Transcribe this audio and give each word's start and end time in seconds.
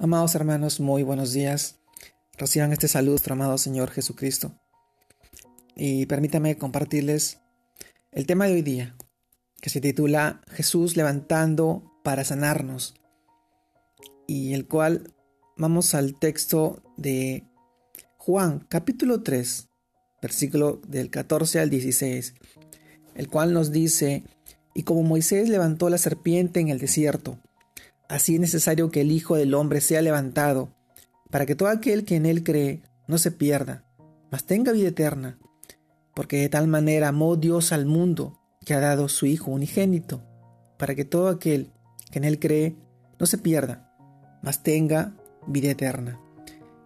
Amados 0.00 0.36
hermanos, 0.36 0.78
muy 0.78 1.02
buenos 1.02 1.32
días. 1.32 1.80
Reciban 2.36 2.70
este 2.72 2.86
saludo, 2.86 3.14
nuestro 3.14 3.32
amado 3.32 3.58
Señor 3.58 3.90
Jesucristo. 3.90 4.54
Y 5.74 6.06
permítame 6.06 6.56
compartirles 6.56 7.40
el 8.12 8.24
tema 8.24 8.46
de 8.46 8.52
hoy 8.52 8.62
día, 8.62 8.94
que 9.60 9.70
se 9.70 9.80
titula 9.80 10.40
Jesús 10.52 10.96
levantando 10.96 11.98
para 12.04 12.22
sanarnos, 12.22 12.94
y 14.28 14.54
el 14.54 14.68
cual 14.68 15.14
vamos 15.56 15.96
al 15.96 16.16
texto 16.16 16.80
de 16.96 17.48
Juan, 18.18 18.64
capítulo 18.68 19.24
3, 19.24 19.68
versículo 20.22 20.80
del 20.86 21.10
14 21.10 21.58
al 21.58 21.70
16, 21.70 22.34
el 23.16 23.28
cual 23.28 23.52
nos 23.52 23.72
dice, 23.72 24.22
y 24.74 24.84
como 24.84 25.02
Moisés 25.02 25.48
levantó 25.48 25.90
la 25.90 25.98
serpiente 25.98 26.60
en 26.60 26.68
el 26.68 26.78
desierto, 26.78 27.40
Así 28.08 28.34
es 28.34 28.40
necesario 28.40 28.90
que 28.90 29.02
el 29.02 29.12
Hijo 29.12 29.36
del 29.36 29.54
Hombre 29.54 29.80
sea 29.82 30.00
levantado, 30.00 30.74
para 31.30 31.44
que 31.44 31.54
todo 31.54 31.68
aquel 31.68 32.04
que 32.04 32.16
en 32.16 32.24
él 32.24 32.42
cree 32.42 32.82
no 33.06 33.18
se 33.18 33.30
pierda, 33.30 33.84
mas 34.30 34.44
tenga 34.44 34.72
vida 34.72 34.88
eterna, 34.88 35.38
porque 36.14 36.38
de 36.38 36.48
tal 36.48 36.68
manera 36.68 37.08
amó 37.08 37.36
Dios 37.36 37.70
al 37.70 37.84
mundo, 37.84 38.40
que 38.64 38.74
ha 38.74 38.80
dado 38.80 39.08
su 39.08 39.26
Hijo 39.26 39.50
unigénito, 39.50 40.22
para 40.78 40.94
que 40.94 41.04
todo 41.04 41.28
aquel 41.28 41.70
que 42.10 42.18
en 42.18 42.24
él 42.24 42.38
cree 42.38 42.76
no 43.18 43.26
se 43.26 43.36
pierda, 43.36 43.92
mas 44.42 44.62
tenga 44.62 45.14
vida 45.46 45.70
eterna. 45.70 46.18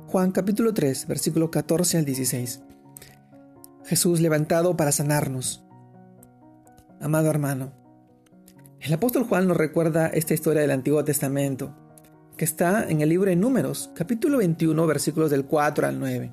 Juan 0.08 0.32
capítulo 0.32 0.74
3, 0.74 1.06
versículo 1.06 1.50
14 1.50 1.98
al 1.98 2.04
16. 2.04 2.62
Jesús 3.84 4.20
levantado 4.20 4.76
para 4.76 4.92
sanarnos. 4.92 5.64
Amado 7.00 7.30
hermano, 7.30 7.72
el 8.82 8.92
apóstol 8.92 9.22
Juan 9.22 9.46
nos 9.46 9.56
recuerda 9.56 10.08
esta 10.08 10.34
historia 10.34 10.62
del 10.62 10.72
Antiguo 10.72 11.04
Testamento, 11.04 11.72
que 12.36 12.44
está 12.44 12.90
en 12.90 13.00
el 13.00 13.10
libro 13.10 13.30
de 13.30 13.36
Números, 13.36 13.90
capítulo 13.94 14.38
21, 14.38 14.88
versículos 14.88 15.30
del 15.30 15.44
4 15.44 15.86
al 15.86 16.00
9, 16.00 16.32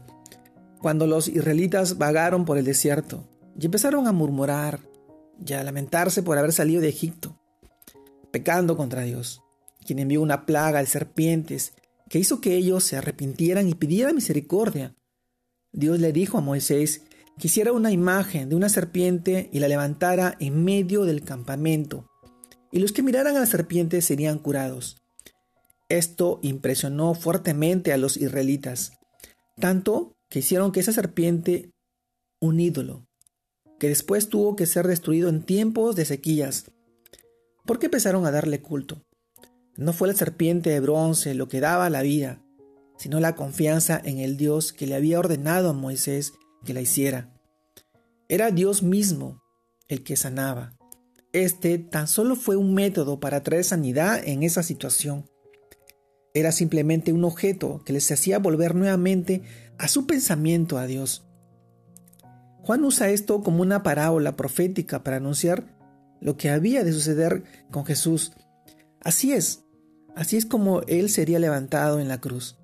cuando 0.80 1.06
los 1.06 1.28
israelitas 1.28 2.00
vagaron 2.00 2.46
por 2.46 2.58
el 2.58 2.66
desierto 2.66 3.30
y 3.56 3.66
empezaron 3.66 4.08
a 4.08 4.14
murmurar 4.14 4.80
y 5.46 5.54
a 5.54 5.64
lamentarse 5.64 6.24
por 6.24 6.40
haber 6.40 6.52
salido 6.52 6.82
de 6.82 6.90
Egipto, 6.90 7.40
pecando 8.32 8.76
contra 8.76 9.04
Dios, 9.04 9.44
quien 9.86 10.00
envió 10.00 10.20
una 10.20 10.48
plaga 10.48 10.80
de 10.80 10.88
serpientes 10.88 11.74
que 12.10 12.18
hizo 12.18 12.42
que 12.42 12.56
ellos 12.56 12.84
se 12.84 12.98
arrepintieran 12.98 13.70
y 13.70 13.76
pidieran 13.76 14.16
misericordia. 14.16 14.96
Dios 15.72 16.00
le 16.00 16.12
dijo 16.12 16.40
a 16.40 16.42
Moisés 16.42 17.04
que 17.38 17.46
hiciera 17.46 17.74
una 17.74 17.92
imagen 17.92 18.50
de 18.50 18.56
una 18.56 18.70
serpiente 18.70 19.52
y 19.54 19.60
la 19.60 19.68
levantara 19.68 20.36
en 20.40 20.64
medio 20.64 21.06
del 21.06 21.22
campamento 21.22 22.09
y 22.72 22.80
los 22.80 22.92
que 22.92 23.04
miraran 23.04 23.36
a 23.36 23.40
la 23.40 23.46
serpiente 23.46 24.02
serían 24.02 24.40
curados. 24.40 24.98
Esto 25.90 26.40
impresionó 26.44 27.16
fuertemente 27.16 27.92
a 27.94 27.98
los 27.98 28.18
israelitas, 28.18 28.94
tanto 29.60 30.14
que 30.30 30.40
hicieron 30.40 30.72
que 30.72 30.80
esa 30.80 30.94
serpiente 30.94 31.72
un 32.40 32.60
ídolo, 32.60 33.08
que 33.80 33.90
después 33.90 34.30
tuvo 34.30 34.56
que 34.56 34.66
ser 34.66 34.88
destruido 34.88 35.30
en 35.30 35.44
tiempos 35.44 35.96
de 35.96 36.06
sequías. 36.06 36.72
¿Por 37.66 37.80
qué 37.80 37.88
empezaron 37.88 38.26
a 38.26 38.32
darle 38.32 38.62
culto? 38.62 39.04
No 39.76 39.94
fue 39.94 40.08
la 40.08 40.14
serpiente 40.14 40.70
de 40.70 40.80
bronce 40.80 41.34
lo 41.34 41.48
que 41.48 41.60
daba 41.60 41.90
la 41.90 42.02
vida, 42.02 42.42
sino 42.98 43.20
la 43.20 43.36
confianza 43.36 44.00
en 44.04 44.20
el 44.20 44.38
Dios 44.38 44.74
que 44.74 44.86
le 44.86 44.96
había 44.96 45.20
ordenado 45.20 45.70
a 45.70 45.74
Moisés 45.74 46.34
que 46.66 46.74
la 46.74 46.82
hiciera. 46.82 47.34
Era 48.28 48.52
Dios 48.52 48.84
mismo 48.84 49.42
el 49.88 50.04
que 50.04 50.16
sanaba. 50.16 50.79
Este 51.32 51.78
tan 51.78 52.08
solo 52.08 52.36
fue 52.36 52.56
un 52.56 52.74
método 52.74 53.20
para 53.20 53.44
traer 53.44 53.64
sanidad 53.64 54.20
en 54.28 54.42
esa 54.42 54.64
situación. 54.64 55.30
Era 56.34 56.52
simplemente 56.52 57.14
un 57.14 57.24
objeto 57.24 57.84
que 57.86 57.94
les 57.94 58.12
hacía 58.12 58.40
volver 58.40 58.74
nuevamente 58.74 59.44
a 59.78 59.88
su 59.88 60.08
pensamiento 60.08 60.80
a 60.80 60.88
Dios. 60.88 61.24
Juan 62.64 62.84
usa 62.84 63.10
esto 63.10 63.44
como 63.44 63.62
una 63.62 63.84
parábola 63.84 64.36
profética 64.36 65.04
para 65.04 65.18
anunciar 65.18 65.78
lo 66.20 66.36
que 66.36 66.50
había 66.50 66.84
de 66.84 66.94
suceder 66.94 67.44
con 67.70 67.86
Jesús. 67.86 68.34
Así 69.00 69.32
es, 69.32 69.66
así 70.16 70.36
es 70.36 70.48
como 70.48 70.82
Él 70.88 71.10
sería 71.12 71.38
levantado 71.38 72.00
en 72.00 72.08
la 72.08 72.20
cruz, 72.20 72.58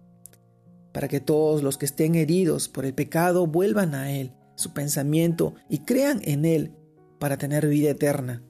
para 0.92 1.08
que 1.08 1.20
todos 1.20 1.62
los 1.62 1.78
que 1.78 1.86
estén 1.86 2.16
heridos 2.16 2.68
por 2.68 2.86
el 2.86 2.96
pecado 2.96 3.46
vuelvan 3.46 3.94
a 3.94 4.12
Él, 4.12 4.34
su 4.56 4.74
pensamiento, 4.74 5.54
y 5.70 5.80
crean 5.80 6.20
en 6.24 6.46
Él 6.46 6.76
para 7.20 7.38
tener 7.38 7.68
vida 7.68 7.92
eterna. 7.92 8.44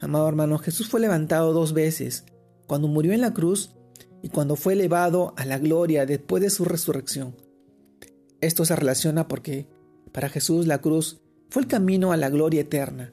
Amado 0.00 0.28
hermano, 0.28 0.58
Jesús 0.58 0.88
fue 0.88 1.00
levantado 1.00 1.52
dos 1.52 1.72
veces, 1.72 2.24
cuando 2.66 2.88
murió 2.88 3.12
en 3.12 3.20
la 3.20 3.32
cruz 3.32 3.74
y 4.22 4.28
cuando 4.28 4.56
fue 4.56 4.72
elevado 4.72 5.34
a 5.36 5.44
la 5.44 5.58
gloria 5.58 6.06
después 6.06 6.42
de 6.42 6.50
su 6.50 6.64
resurrección. 6.64 7.36
Esto 8.40 8.64
se 8.64 8.76
relaciona 8.76 9.28
porque 9.28 9.68
para 10.12 10.28
Jesús 10.28 10.66
la 10.66 10.78
cruz 10.78 11.20
fue 11.50 11.62
el 11.62 11.68
camino 11.68 12.12
a 12.12 12.16
la 12.16 12.30
gloria 12.30 12.62
eterna. 12.62 13.12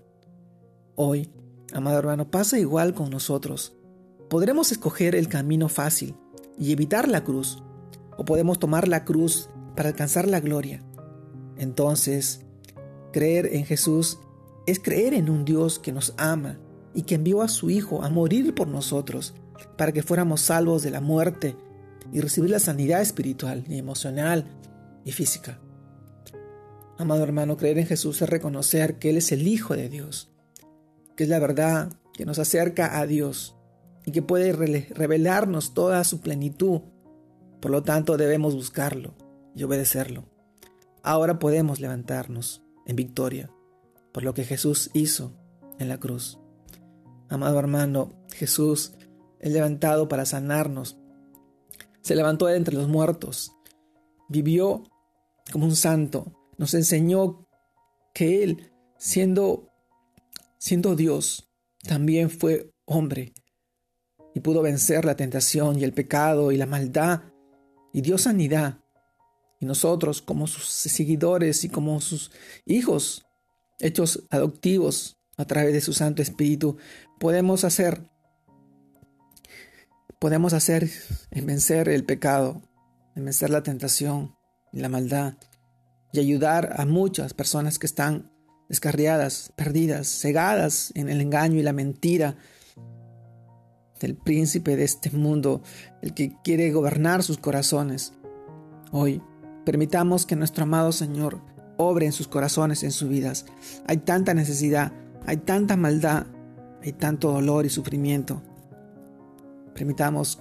Hoy, 0.96 1.30
amado 1.74 2.00
hermano, 2.00 2.30
pasa 2.31 2.59
igual 2.59 2.94
con 2.94 3.09
nosotros. 3.09 3.75
Podremos 4.30 4.72
escoger 4.72 5.16
el 5.16 5.28
camino 5.28 5.70
fácil 5.70 6.16
y 6.58 6.72
evitar 6.72 7.08
la 7.08 7.24
cruz, 7.24 7.64
o 8.18 8.25
podemos 8.25 8.59
tomar 8.59 8.88
la 8.88 9.06
cruz 9.06 9.50
para 9.75 9.90
alcanzar 9.90 10.28
la 10.28 10.40
gloria. 10.40 10.84
Entonces, 11.58 12.46
creer 13.12 13.50
en 13.53 13.66
Jesús 13.66 14.20
es 14.66 14.80
creer 14.80 15.14
en 15.14 15.30
un 15.30 15.46
Dios 15.46 15.80
que 15.80 15.91
nos 15.91 16.14
ama 16.18 16.59
y 16.94 17.03
que 17.03 17.16
envió 17.16 17.41
a 17.41 17.47
su 17.47 17.69
Hijo 17.69 18.03
a 18.03 18.09
morir 18.09 18.53
por 18.53 18.68
nosotros, 18.68 19.34
para 19.78 19.91
que 19.91 20.03
fuéramos 20.03 20.41
salvos 20.41 20.84
de 20.84 20.91
la 20.91 21.02
muerte 21.02 21.56
y 22.12 22.19
recibir 22.19 22.50
la 22.50 22.59
sanidad 22.59 23.02
espiritual 23.02 23.63
y 23.68 23.78
emocional 23.78 24.46
y 25.06 25.12
física. 25.12 25.59
Amado 26.97 27.24
hermano, 27.24 27.57
creer 27.57 27.79
en 27.79 27.88
Jesús 27.88 28.22
es 28.22 28.29
reconocer 28.29 29.00
que 29.00 29.09
Él 29.09 29.18
es 29.18 29.31
el 29.31 29.47
Hijo 29.47 29.75
de 29.75 29.90
Dios, 29.90 30.31
que 31.16 31.24
es 31.24 31.29
la 31.29 31.40
verdad 31.40 31.91
que 32.13 32.25
nos 32.25 32.40
acerca 32.40 33.00
a 33.00 33.08
Dios 33.08 33.56
y 34.06 34.12
que 34.12 34.22
puede 34.22 34.52
revelarnos 34.53 35.73
toda 35.73 36.03
su 36.03 36.22
plenitud. 36.22 36.81
Por 37.59 37.72
lo 37.72 37.84
tanto, 37.84 38.18
debemos 38.18 38.56
buscarlo 38.56 39.16
y 39.56 39.63
obedecerlo. 39.63 40.25
Ahora 41.03 41.40
podemos 41.40 41.79
levantarnos 41.79 42.63
en 42.85 42.96
victoria 42.96 43.50
por 44.12 44.23
lo 44.23 44.34
que 44.34 44.44
Jesús 44.44 44.91
hizo 44.94 45.34
en 45.79 45.88
la 45.88 46.00
cruz. 46.00 46.41
Amado 47.31 47.58
hermano, 47.59 48.12
Jesús 48.34 48.92
es 49.40 49.53
levantado 49.53 50.09
para 50.09 50.25
sanarnos. 50.25 50.97
Se 52.02 52.14
levantó 52.14 52.47
de 52.47 52.58
entre 52.58 52.75
los 52.75 52.90
muertos. 52.90 53.53
Vivió 54.28 54.84
como 55.50 55.66
un 55.66 55.78
santo. 55.78 56.34
Nos 56.58 56.74
enseñó 56.74 57.47
que 58.14 58.44
Él, 58.44 58.74
siendo, 58.97 59.70
siendo 60.58 60.97
Dios, 60.97 61.50
también 61.88 62.30
fue 62.30 62.70
hombre 62.84 63.34
y 64.36 64.41
pudo 64.41 64.62
vencer 64.62 65.06
la 65.06 65.16
tentación 65.16 65.80
y 65.80 65.86
el 65.86 65.94
pecado 65.94 66.52
y 66.52 66.58
la 66.58 66.66
maldad 66.66 67.22
y 67.94 68.02
dio 68.02 68.18
sanidad. 68.18 68.84
Y 69.62 69.66
nosotros, 69.66 70.22
como 70.22 70.47
sus 70.47 70.66
seguidores 70.66 71.64
y 71.64 71.70
como 71.70 72.02
sus 72.02 72.30
hijos, 72.66 73.25
hechos 73.80 74.28
adoptivos, 74.30 75.21
a 75.41 75.46
través 75.46 75.74
de 75.74 75.81
su 75.81 75.94
Santo 75.94 76.22
Espíritu, 76.22 76.78
podemos 77.19 77.63
hacer, 77.63 78.03
podemos 80.19 80.53
hacer 80.53 80.90
en 81.31 81.46
vencer 81.46 81.90
el 81.90 82.06
pecado, 82.06 82.62
en 83.16 83.25
vencer 83.25 83.50
la 83.50 83.63
tentación 83.63 84.35
y 84.72 84.79
la 84.79 84.90
maldad, 84.90 85.34
y 86.13 86.19
ayudar 86.19 86.75
a 86.78 86.85
muchas 86.85 87.34
personas 87.34 87.79
que 87.79 87.88
están 87.88 88.31
descarriadas, 88.69 89.52
perdidas, 89.56 90.07
cegadas 90.07 90.91
en 90.96 91.09
el 91.09 91.22
engaño 91.22 91.59
y 91.59 91.63
la 91.63 91.73
mentira 91.73 92.38
del 94.00 94.16
príncipe 94.16 94.75
de 94.75 94.84
este 94.84 95.09
mundo, 95.12 95.62
el 96.02 96.14
que 96.14 96.38
quiere 96.43 96.72
gobernar 96.72 97.23
sus 97.23 97.38
corazones. 97.38 98.14
Hoy, 98.91 99.22
permitamos 99.66 100.26
que 100.26 100.35
nuestro 100.35 100.64
amado 100.64 100.91
Señor 100.91 101.41
obre 101.78 102.05
en 102.05 102.11
sus 102.11 102.28
corazones, 102.28 102.84
en 102.84 102.91
sus 102.91 103.09
vidas. 103.09 103.46
Hay 103.88 103.97
tanta 103.97 104.34
necesidad, 104.34 104.91
hay 105.26 105.38
tanta 105.38 105.78
maldad, 105.78 106.28
hay 106.82 106.94
tanto 106.94 107.32
dolor 107.32 107.66
y 107.66 107.70
sufrimiento. 107.70 108.41
Permitamos 109.73 110.40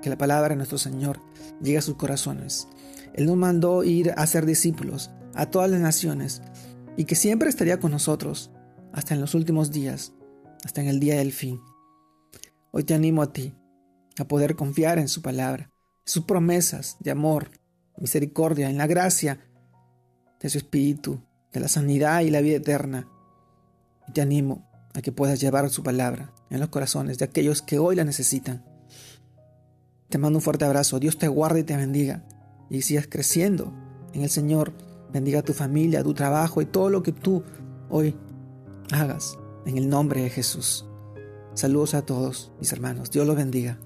que 0.00 0.10
la 0.10 0.18
palabra 0.18 0.50
de 0.50 0.56
nuestro 0.56 0.78
Señor 0.78 1.20
llegue 1.60 1.78
a 1.78 1.82
sus 1.82 1.96
corazones. 1.96 2.68
Él 3.14 3.26
nos 3.26 3.36
mandó 3.36 3.84
ir 3.84 4.12
a 4.16 4.26
ser 4.26 4.46
discípulos 4.46 5.10
a 5.34 5.46
todas 5.46 5.70
las 5.70 5.80
naciones 5.80 6.42
y 6.96 7.04
que 7.04 7.14
siempre 7.14 7.48
estaría 7.48 7.78
con 7.78 7.90
nosotros 7.90 8.50
hasta 8.92 9.14
en 9.14 9.20
los 9.20 9.34
últimos 9.34 9.70
días, 9.70 10.12
hasta 10.64 10.80
en 10.80 10.88
el 10.88 11.00
día 11.00 11.16
del 11.16 11.32
fin. 11.32 11.60
Hoy 12.70 12.84
te 12.84 12.94
animo 12.94 13.22
a 13.22 13.32
ti 13.32 13.54
a 14.18 14.26
poder 14.26 14.56
confiar 14.56 14.98
en 14.98 15.08
su 15.08 15.22
palabra, 15.22 15.70
sus 16.04 16.24
promesas 16.24 16.96
de 17.00 17.10
amor, 17.10 17.50
misericordia, 17.96 18.68
en 18.68 18.78
la 18.78 18.86
gracia 18.86 19.38
de 20.40 20.48
su 20.48 20.58
Espíritu, 20.58 21.22
de 21.52 21.60
la 21.60 21.68
sanidad 21.68 22.22
y 22.22 22.30
la 22.30 22.40
vida 22.40 22.56
eterna 22.56 23.08
te 24.12 24.20
animo 24.20 24.68
a 24.94 25.02
que 25.02 25.12
puedas 25.12 25.40
llevar 25.40 25.68
su 25.70 25.82
palabra 25.82 26.32
en 26.50 26.60
los 26.60 26.68
corazones 26.68 27.18
de 27.18 27.24
aquellos 27.24 27.62
que 27.62 27.78
hoy 27.78 27.96
la 27.96 28.04
necesitan. 28.04 28.64
Te 30.08 30.18
mando 30.18 30.38
un 30.38 30.42
fuerte 30.42 30.64
abrazo. 30.64 31.00
Dios 31.00 31.16
te 31.16 31.28
guarde 31.28 31.60
y 31.60 31.64
te 31.64 31.76
bendiga. 31.76 32.24
Y 32.68 32.82
sigas 32.82 33.06
creciendo 33.08 33.72
en 34.12 34.22
el 34.22 34.30
Señor. 34.30 34.72
Bendiga 35.12 35.42
tu 35.42 35.52
familia, 35.52 36.02
tu 36.02 36.14
trabajo 36.14 36.60
y 36.62 36.66
todo 36.66 36.90
lo 36.90 37.02
que 37.02 37.12
tú 37.12 37.42
hoy 37.88 38.16
hagas 38.92 39.38
en 39.66 39.78
el 39.78 39.88
nombre 39.88 40.22
de 40.22 40.30
Jesús. 40.30 40.86
Saludos 41.54 41.94
a 41.94 42.02
todos 42.02 42.52
mis 42.58 42.72
hermanos. 42.72 43.10
Dios 43.10 43.26
los 43.26 43.36
bendiga. 43.36 43.78